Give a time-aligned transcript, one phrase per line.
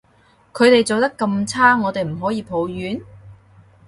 [0.51, 2.99] 佢哋做得咁差，我哋唔可以抱怨？